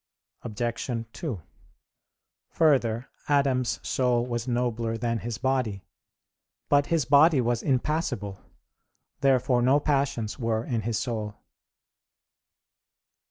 Obj. 0.41 0.89
2: 1.13 1.43
Further, 2.49 3.07
Adam's 3.27 3.79
soul 3.87 4.25
was 4.25 4.47
nobler 4.47 4.97
than 4.97 5.19
his 5.19 5.37
body. 5.37 5.83
But 6.69 6.87
his 6.87 7.05
body 7.05 7.39
was 7.39 7.61
impassible. 7.61 8.39
Therefore 9.19 9.61
no 9.61 9.79
passions 9.79 10.39
were 10.39 10.63
in 10.65 10.81
his 10.81 10.97
soul. 10.97 11.35